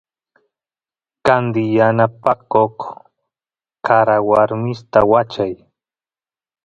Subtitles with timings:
[1.25, 2.75] candi yanapakoq
[3.85, 5.53] karawarmista wachay